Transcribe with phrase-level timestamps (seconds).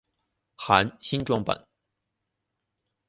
[0.57, 1.67] 含新装版。